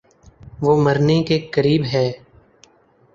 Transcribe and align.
وہ 0.61 0.75
مرنے 0.77 1.21
کے 1.23 1.39
قریب 1.51 1.83
ہے 1.93 2.11